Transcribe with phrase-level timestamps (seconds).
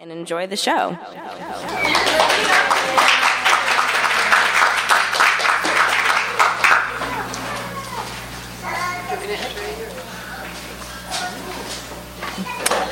[0.00, 0.96] and enjoy the show.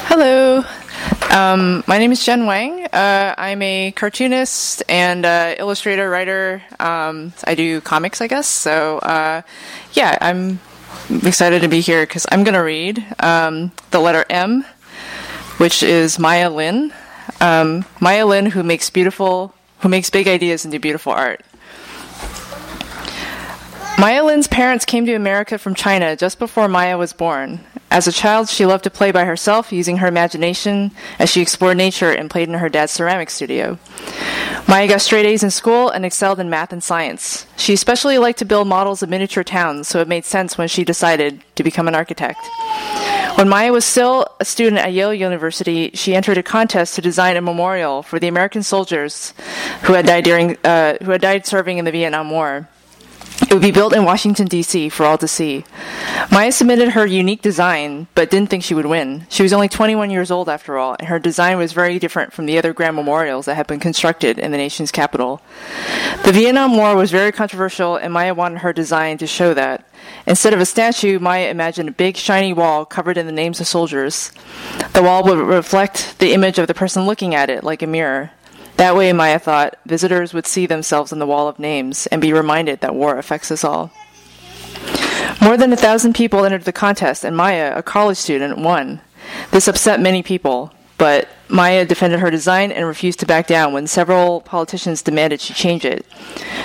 [0.09, 0.65] Hello.
[1.31, 2.85] Um, my name is Jen Wang.
[2.87, 6.63] Uh, I'm a cartoonist and uh, illustrator, writer.
[6.81, 8.47] Um, I do comics, I guess.
[8.47, 9.43] So, uh,
[9.93, 10.59] yeah, I'm
[11.11, 14.65] excited to be here because I'm going to read um, the letter M,
[15.59, 16.93] which is Maya Lin.
[17.41, 21.43] Um, Maya Lin, who makes beautiful, who makes big ideas into beautiful art.
[23.99, 27.61] Maya Lin's parents came to America from China just before Maya was born.
[27.91, 31.79] As a child, she loved to play by herself, using her imagination as she explored
[31.79, 33.79] nature and played in her dad's ceramic studio.
[34.69, 37.47] Maya got straight A's in school and excelled in math and science.
[37.57, 40.85] She especially liked to build models of miniature towns, so it made sense when she
[40.85, 42.41] decided to become an architect.
[43.37, 47.37] When Maya was still a student at Yale University, she entered a contest to design
[47.37, 49.35] a memorial for the American soldiers
[49.83, 52.67] who had died during, uh, who had died serving in the Vietnam War.
[53.43, 54.89] It would be built in Washington, D.C.
[54.89, 55.65] for all to see.
[56.33, 59.27] Maya submitted her unique design, but didn't think she would win.
[59.29, 62.47] She was only 21 years old after all, and her design was very different from
[62.47, 65.41] the other grand memorials that had been constructed in the nation's capital.
[66.25, 69.89] The Vietnam War was very controversial, and Maya wanted her design to show that.
[70.27, 73.67] Instead of a statue, Maya imagined a big shiny wall covered in the names of
[73.67, 74.33] soldiers.
[74.93, 78.33] The wall would reflect the image of the person looking at it like a mirror.
[78.77, 82.33] That way, Maya thought, visitors would see themselves in the wall of names and be
[82.33, 83.91] reminded that war affects us all.
[85.41, 89.01] More than a thousand people entered the contest, and Maya, a college student, won.
[89.51, 93.87] This upset many people, but Maya defended her design and refused to back down when
[93.87, 96.05] several politicians demanded she change it.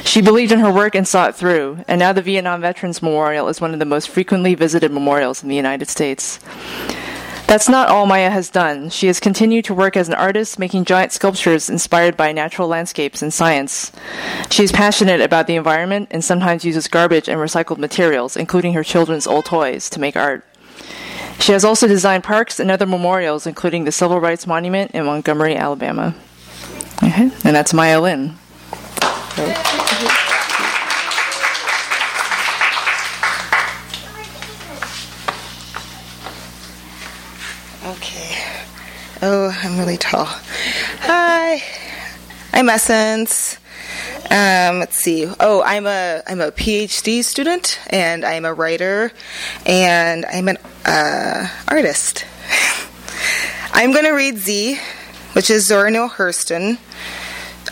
[0.03, 3.47] She believed in her work and saw it through, and now the Vietnam Veterans Memorial
[3.47, 6.39] is one of the most frequently visited memorials in the United States.
[7.51, 8.89] That's not all Maya has done.
[8.89, 13.21] She has continued to work as an artist, making giant sculptures inspired by natural landscapes
[13.21, 13.91] and science.
[14.49, 18.85] She is passionate about the environment and sometimes uses garbage and recycled materials, including her
[18.85, 20.45] children's old toys, to make art.
[21.39, 25.57] She has also designed parks and other memorials, including the Civil Rights Monument in Montgomery,
[25.57, 26.15] Alabama.
[27.03, 27.31] Okay.
[27.43, 28.37] And that's Maya Lin.
[39.63, 40.25] I'm really tall.
[40.25, 41.61] Hi.
[42.51, 43.57] I'm Essence.
[44.31, 45.31] Um, let's see.
[45.39, 49.11] Oh, I'm a I'm a PhD student, and I'm a writer,
[49.67, 52.25] and I'm an uh, artist.
[53.71, 54.79] I'm going to read Z,
[55.33, 56.79] which is Zora Neale Hurston.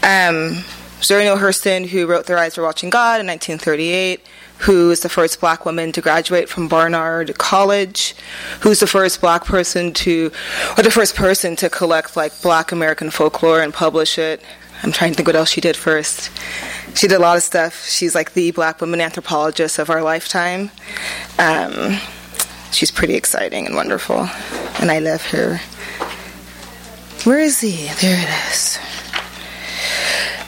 [0.04, 0.64] Um,
[1.02, 4.22] Zora Neale Hurston, who wrote Their Eyes Were Watching God in 1938,
[4.60, 8.16] who is the first black woman to graduate from Barnard College,
[8.62, 10.32] who's the first black person to,
[10.78, 14.42] or the first person to collect like black American folklore and publish it.
[14.84, 16.32] I'm trying to think what else she did first.
[16.96, 17.88] She did a lot of stuff.
[17.88, 20.72] She's like the black woman anthropologist of our lifetime.
[21.38, 21.98] Um,
[22.72, 24.30] she's pretty exciting and wonderful,
[24.82, 25.58] and I love her.
[27.24, 27.88] Where is he?
[28.02, 28.80] There it is.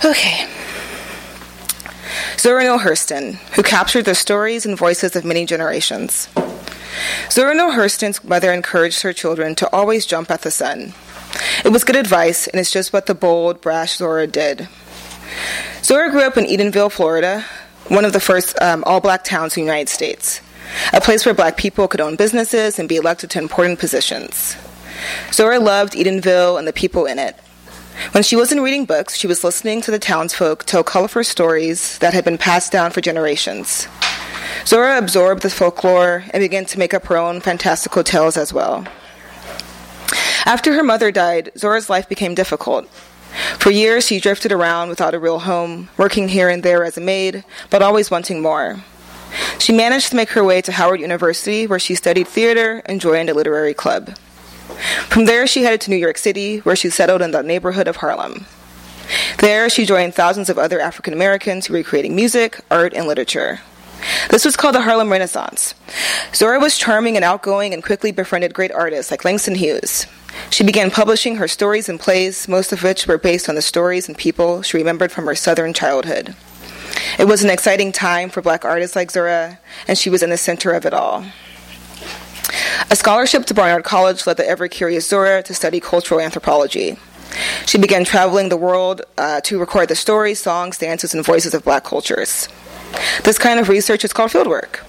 [0.03, 0.47] Okay.
[2.37, 6.27] Zora Neale Hurston, who captured the stories and voices of many generations.
[7.29, 10.93] Zora Neale Hurston's mother encouraged her children to always jump at the sun.
[11.63, 14.67] It was good advice, and it's just what the bold, brash Zora did.
[15.83, 17.45] Zora grew up in Eatonville, Florida,
[17.87, 20.41] one of the first um, all black towns in the United States,
[20.93, 24.57] a place where black people could own businesses and be elected to important positions.
[25.31, 27.35] Zora loved Eatonville and the people in it.
[28.09, 32.13] When she wasn't reading books, she was listening to the townsfolk tell colorful stories that
[32.13, 33.87] had been passed down for generations.
[34.65, 38.85] Zora absorbed the folklore and began to make up her own fantastical tales as well.
[40.45, 42.89] After her mother died, Zora's life became difficult.
[43.59, 47.01] For years, she drifted around without a real home, working here and there as a
[47.01, 48.83] maid, but always wanting more.
[49.59, 53.29] She managed to make her way to Howard University, where she studied theater and joined
[53.29, 54.17] a literary club.
[55.07, 57.97] From there, she headed to New York City, where she settled in the neighborhood of
[57.97, 58.45] Harlem.
[59.39, 63.59] There, she joined thousands of other African Americans who were creating music, art, and literature.
[64.29, 65.75] This was called the Harlem Renaissance.
[66.33, 70.07] Zora was charming and outgoing and quickly befriended great artists like Langston Hughes.
[70.49, 74.07] She began publishing her stories and plays, most of which were based on the stories
[74.07, 76.35] and people she remembered from her southern childhood.
[77.19, 80.37] It was an exciting time for black artists like Zora, and she was in the
[80.37, 81.25] center of it all.
[82.89, 86.97] A scholarship to Barnard College led the ever curious Zora to study cultural anthropology.
[87.65, 91.63] She began traveling the world uh, to record the stories, songs, dances, and voices of
[91.63, 92.49] black cultures.
[93.23, 94.79] This kind of research is called fieldwork.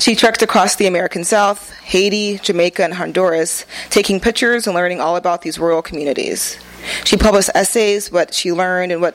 [0.00, 5.16] She trekked across the American South, Haiti, Jamaica, and Honduras, taking pictures and learning all
[5.16, 6.58] about these rural communities.
[7.04, 9.14] She published essays, what she learned, and what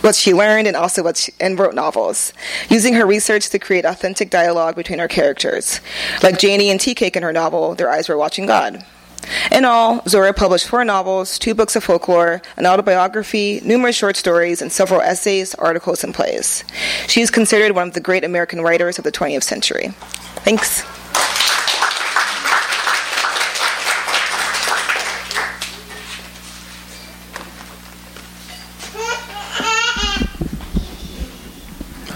[0.00, 2.32] what she learned and also what she, and wrote novels,
[2.68, 5.80] using her research to create authentic dialogue between her characters.
[6.22, 8.84] Like Janie and Tea Cake in her novel, Their Eyes Were Watching God.
[9.50, 14.60] In all, Zora published four novels, two books of folklore, an autobiography, numerous short stories,
[14.60, 16.64] and several essays, articles, and plays.
[17.08, 19.88] She is considered one of the great American writers of the 20th century.
[20.44, 20.84] Thanks.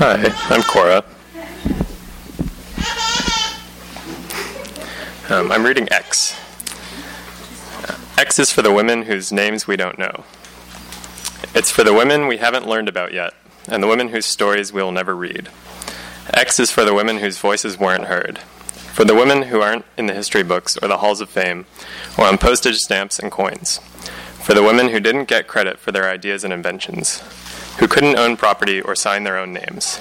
[0.00, 0.98] Hi, I'm Cora.
[5.28, 6.38] Um, I'm reading X.
[8.16, 10.22] X is for the women whose names we don't know.
[11.52, 13.34] It's for the women we haven't learned about yet,
[13.66, 15.48] and the women whose stories we'll never read.
[16.32, 18.38] X is for the women whose voices weren't heard.
[18.38, 21.66] For the women who aren't in the history books or the halls of fame,
[22.16, 23.78] or on postage stamps and coins.
[24.44, 27.20] For the women who didn't get credit for their ideas and inventions
[27.78, 29.98] who couldn't own property or sign their own names.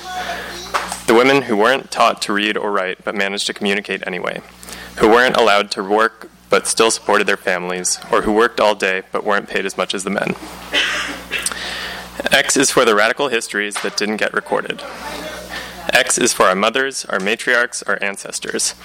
[1.08, 4.42] The women who weren't taught to read or write but managed to communicate anyway.
[4.98, 9.04] Who weren't allowed to work but still supported their families, or who worked all day
[9.12, 10.34] but weren't paid as much as the men.
[12.32, 14.82] X is for the radical histories that didn't get recorded.
[15.94, 18.76] X is for our mothers, our matriarchs, our ancestors,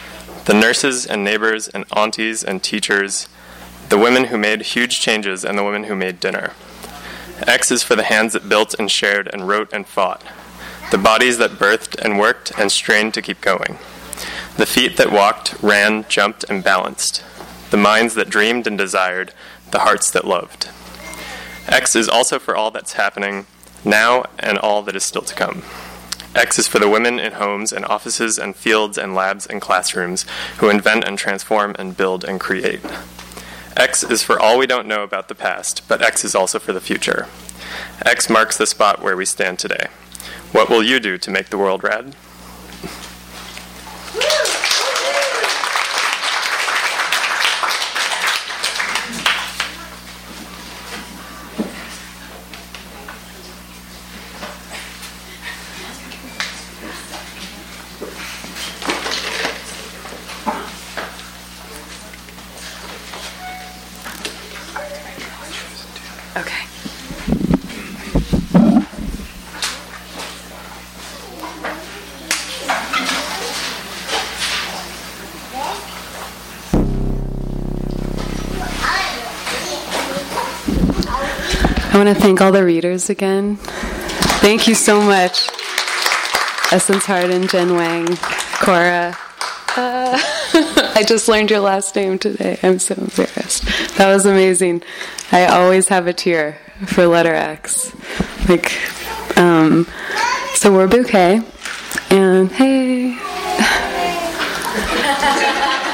[0.44, 3.28] the nurses and neighbors and aunties and teachers,
[3.88, 6.52] the women who made huge changes and the women who made dinner.
[7.46, 10.22] X is for the hands that built and shared and wrote and fought,
[10.90, 13.78] the bodies that birthed and worked and strained to keep going,
[14.56, 17.24] the feet that walked, ran, jumped, and balanced,
[17.70, 19.32] the minds that dreamed and desired,
[19.70, 20.68] the hearts that loved.
[21.66, 23.46] X is also for all that's happening
[23.84, 25.62] now and all that is still to come.
[26.34, 30.24] X is for the women in homes and offices and fields and labs and classrooms
[30.58, 32.80] who invent and transform and build and create.
[33.76, 36.72] X is for all we don't know about the past, but X is also for
[36.72, 37.26] the future.
[38.04, 39.86] X marks the spot where we stand today.
[40.52, 42.14] What will you do to make the world rad?
[81.94, 83.56] Want to thank all the readers again.
[83.56, 85.48] Thank you so much.
[86.72, 88.16] Essence Harden, Jen Wang,
[88.62, 89.14] Cora.
[89.76, 90.18] Uh,
[90.94, 92.58] I just learned your last name today.
[92.62, 93.64] I'm so embarrassed.
[93.98, 94.82] That was amazing.
[95.32, 97.90] I always have a tear for letter X.
[98.48, 98.70] Like,
[99.38, 99.86] um,
[100.54, 101.40] so we're bouquet,
[102.10, 103.12] and hey,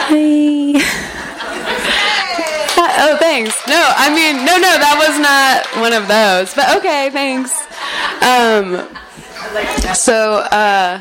[0.09, 0.75] hey.
[2.99, 3.57] oh, thanks.
[3.69, 6.53] No, I mean, no, no, that was not one of those.
[6.55, 7.53] But okay, thanks.
[8.21, 8.89] Um,
[9.95, 11.01] so, uh,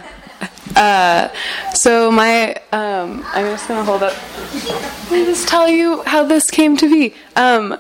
[0.76, 1.30] uh,
[1.74, 4.14] so my, um, I'm just gonna hold up.
[4.54, 7.16] Let me just tell you how this came to be.
[7.36, 7.80] Um,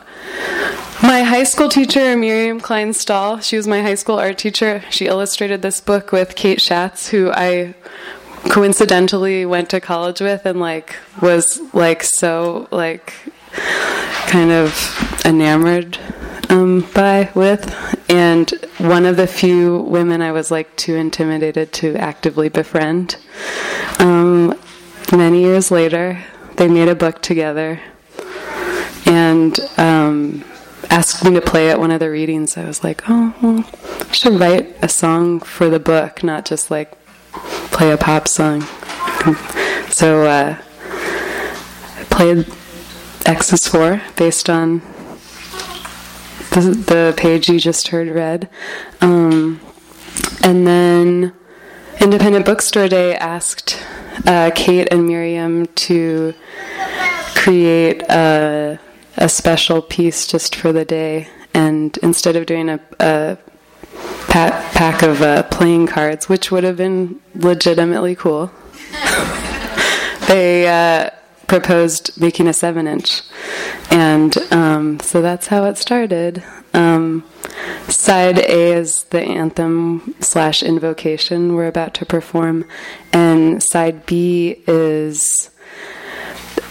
[1.01, 4.83] my high school teacher, Miriam Klein Stahl, she was my high school art teacher.
[4.89, 7.75] She illustrated this book with Kate Schatz, who I
[8.49, 13.13] coincidentally went to college with and like was like so like
[14.27, 15.97] kind of enamored
[16.49, 21.95] um, by with, and one of the few women I was like too intimidated to
[21.95, 23.17] actively befriend.
[23.99, 24.57] Um,
[25.11, 26.23] many years later,
[26.55, 27.79] they made a book together,
[29.07, 30.43] and um,
[30.89, 32.57] asked me to play at one of the readings.
[32.57, 33.65] I was like, oh, well,
[34.07, 36.93] I should write a song for the book, not just like
[37.71, 38.61] play a pop song.
[39.89, 42.47] So uh, I played
[43.25, 44.81] X is for, based on
[46.51, 48.49] the, the page you just heard read.
[49.01, 49.59] Um,
[50.43, 51.33] and then
[51.99, 53.83] Independent Bookstore Day asked
[54.25, 56.33] uh, Kate and Miriam to
[57.35, 58.79] create a,
[59.17, 61.27] a special piece just for the day.
[61.53, 63.37] And instead of doing a, a
[64.27, 68.51] pack, pack of uh, playing cards, which would have been legitimately cool,
[70.27, 71.09] they uh,
[71.47, 73.21] proposed making a seven inch.
[73.89, 76.43] And um, so that's how it started.
[76.73, 77.23] Um,
[77.87, 82.65] side A is the anthem slash invocation we're about to perform,
[83.11, 85.49] and side B is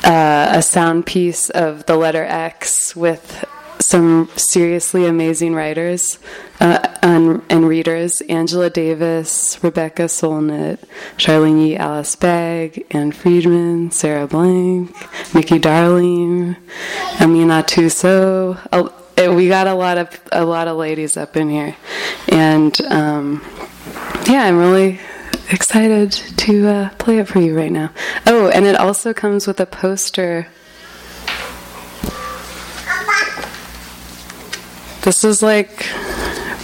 [0.06, 3.44] uh, a sound piece of the letter X with
[3.80, 6.18] some seriously amazing writers
[6.60, 10.78] uh, and, and, readers Angela Davis, Rebecca Solnit,
[11.18, 14.94] Charlyne Yi, Alice Bag, Ann Friedman, Sarah Blank,
[15.34, 16.56] Mickey Darling,
[17.18, 18.56] Aminatou Sow.
[19.16, 21.76] We got a lot of a lot of ladies up in here,
[22.28, 23.44] and um,
[24.28, 25.00] yeah, I'm really
[25.50, 27.90] excited to uh, play it for you right now.
[28.26, 30.48] Oh, and it also comes with a poster
[35.06, 35.86] This is like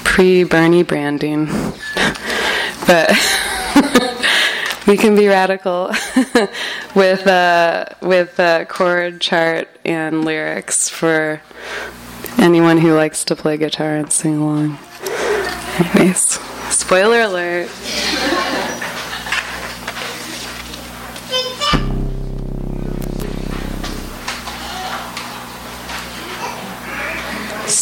[0.03, 1.47] pre Bernie branding,
[2.89, 3.09] but
[4.89, 5.93] we can be radical
[6.97, 11.41] with uh, with a chord chart and lyrics for
[12.37, 14.77] anyone who likes to play guitar and sing along.
[15.79, 17.71] Anyways, spoiler alert.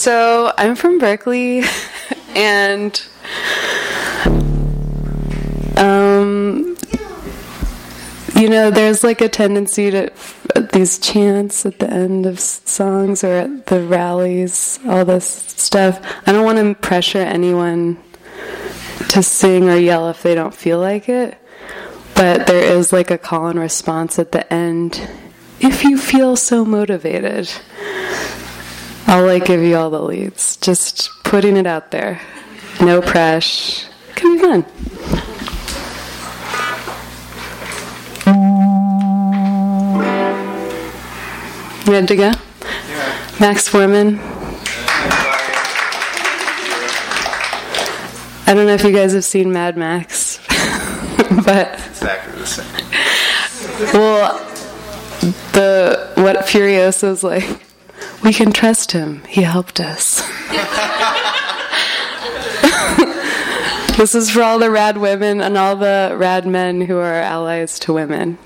[0.00, 1.62] So I'm from Berkeley,
[2.34, 3.02] and
[5.76, 6.74] um,
[8.34, 10.10] you know, there's like a tendency to
[10.72, 16.00] these chants at the end of songs or at the rallies, all this stuff.
[16.26, 17.98] I don't want to pressure anyone
[19.10, 21.36] to sing or yell if they don't feel like it,
[22.14, 25.06] but there is like a call and response at the end
[25.60, 27.50] if you feel so motivated.
[29.12, 30.56] I'll like give you all the leads.
[30.58, 32.20] Just putting it out there.
[32.80, 33.88] No pressure.
[34.14, 34.64] Can be fun.
[41.86, 42.30] You Ready to go?
[42.30, 43.28] Yeah.
[43.40, 44.20] Max Forman.
[48.46, 50.38] I don't know if you guys have seen Mad Max,
[51.44, 53.90] but exactly the same.
[53.92, 54.38] Well,
[55.52, 57.60] the what Furiosa's like
[58.22, 59.22] we can trust him.
[59.24, 60.20] He helped us.
[63.96, 67.78] this is for all the rad women and all the rad men who are allies
[67.80, 68.38] to women.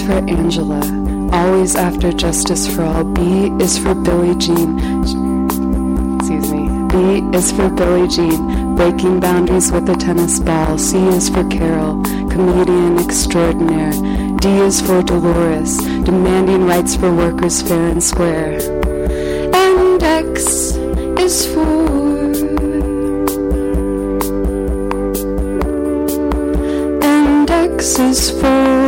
[0.00, 0.80] For Angela,
[1.32, 3.04] always after Justice for All.
[3.04, 4.78] B is for Billie Jean.
[6.18, 6.66] Excuse me.
[6.88, 10.78] B is for Billie Jean, breaking boundaries with a tennis ball.
[10.78, 13.92] C is for Carol, comedian extraordinaire.
[14.38, 18.58] D is for Dolores, demanding rights for workers fair and square.
[19.54, 20.76] And X
[21.18, 21.96] is for
[27.02, 28.85] and X is for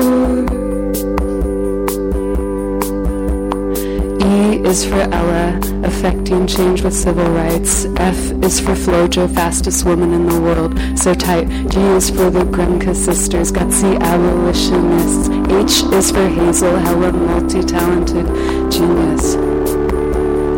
[4.68, 7.86] is for Ella, affecting change with civil rights.
[7.96, 11.48] F is for Flojo, fastest woman in the world, so tight.
[11.70, 15.28] G is for the Grimké sisters, gutsy abolitionists.
[15.50, 18.26] H is for Hazel, hella multi-talented
[18.70, 19.36] genius.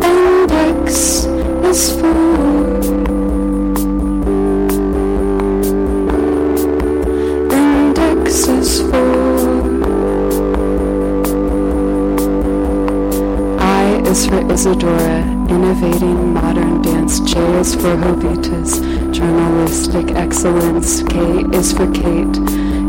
[0.03, 1.27] And X
[1.71, 2.60] is for...
[14.61, 17.19] Isadora, innovating modern dance.
[17.21, 18.79] J is for Jovita's,
[19.11, 21.03] journalistic excellence.
[21.05, 21.19] K
[21.57, 22.37] is for Kate,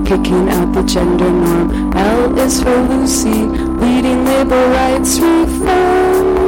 [0.06, 1.94] kicking out the gender norm.
[1.96, 3.46] L is for Lucy,
[3.80, 6.41] leading labor rights reform.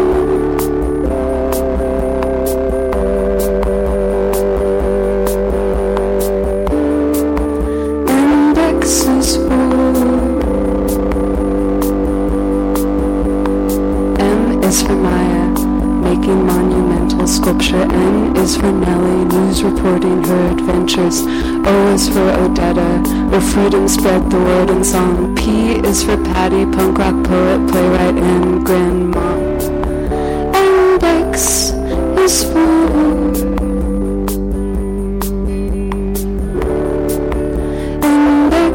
[19.84, 21.22] News reporting her adventures.
[21.22, 25.36] O is for Odetta, where freedom spread the word in song.
[25.36, 29.36] P is for Patty, punk rock poet, playwright, and grandma.
[30.56, 31.72] And X
[32.20, 32.84] is for...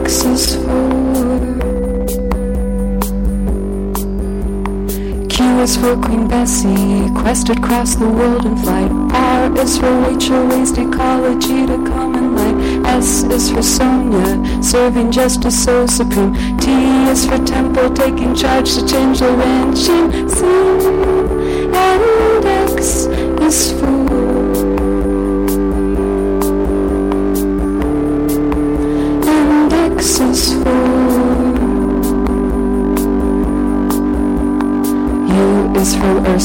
[0.09, 0.79] Is for...
[5.29, 9.28] Q is for Queen Bessie, quested across the world in flight.
[9.59, 12.87] Is for Rachel, raised ecology to common light.
[12.87, 16.33] S is for Sonia, serving justice so supreme.
[16.59, 16.71] T
[17.11, 20.29] is for Temple, taking charge to change the regime.
[20.29, 20.45] C
[21.75, 23.07] and X
[23.43, 23.98] is for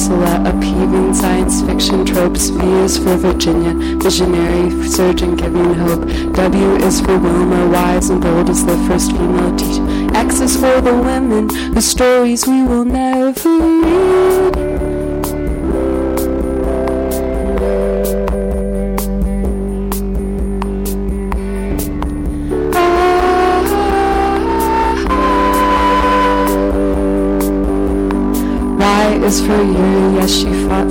[0.03, 2.50] Ursula, upheaving science fiction tropes.
[2.50, 6.01] V is for Virginia, visionary surgeon giving hope.
[6.33, 10.13] W is for Wilma, wise and bold as the first female teacher.
[10.13, 13.73] X is for the women whose stories we will never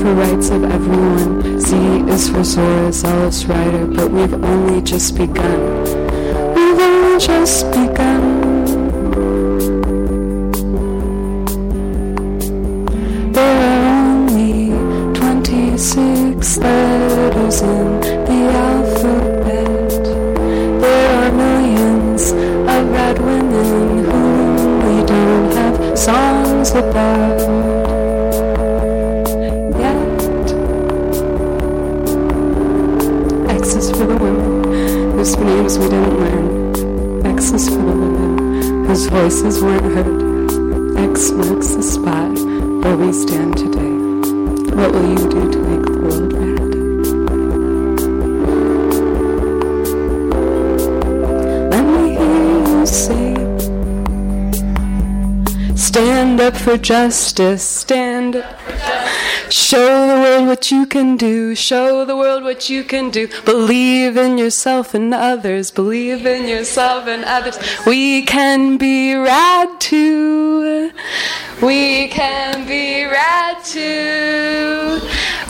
[0.02, 1.60] for rights of everyone.
[1.60, 1.76] Z
[2.10, 5.60] is for Zora, zealous writer, but we've only just begun.
[6.54, 8.22] We've only just begun.
[13.32, 14.70] There are only
[15.14, 19.90] 26 letters in the alphabet.
[20.82, 27.81] There are millions of red women whom we don't have songs about
[35.82, 37.26] we didn't learn.
[37.26, 41.00] X is for the women whose voices weren't heard.
[41.10, 42.38] X marks the spot
[42.84, 43.92] where we stand today.
[44.76, 46.72] What will you do to make the world rad?
[51.72, 53.34] Let me hear you say,
[55.76, 58.58] Stand up for justice, stand up.
[59.52, 61.54] Show the world what you can do.
[61.54, 63.28] Show the world what you can do.
[63.44, 65.70] Believe in yourself and others.
[65.70, 67.58] Believe in yourself and others.
[67.84, 70.90] We can be rad too.
[71.60, 75.00] We can be rad too.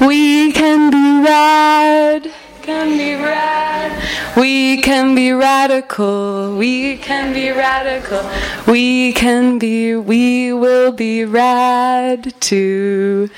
[0.04, 2.28] We can be rad.
[2.62, 3.92] Can be rad.
[4.36, 6.56] We can be radical.
[6.56, 8.22] We can be radical.
[8.66, 9.94] We can be.
[9.94, 13.28] We will be rad too.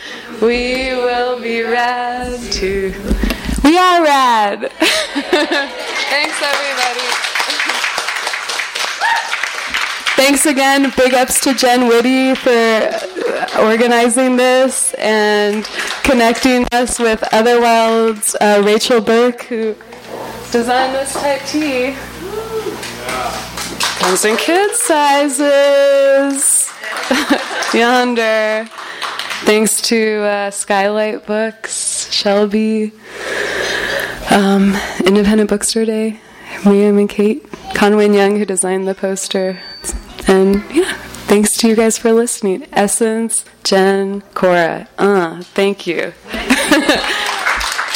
[0.40, 2.94] We will be rad too.
[3.64, 4.70] We are rad.
[4.70, 7.24] Thanks, everybody.
[10.16, 10.92] Thanks again.
[10.96, 15.64] Big ups to Jen Whitty for organizing this and
[16.04, 19.74] connecting us with Otherwild's uh, Rachel Burke, who
[20.54, 21.96] designed this type T.
[23.98, 26.70] Comes in kid sizes.
[27.74, 28.68] Yonder.
[29.46, 32.92] Thanks to uh, Skylight Books, Shelby,
[34.30, 36.20] um, Independent Bookstore Day,
[36.64, 39.58] Miriam and Kate, Conway and Young, who designed the poster.
[40.28, 40.92] And yeah,
[41.26, 42.64] thanks to you guys for listening.
[42.72, 44.86] Essence, Jen, Cora.
[44.98, 46.12] Uh, thank you.